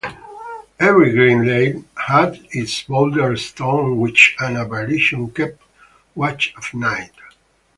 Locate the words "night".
6.73-7.11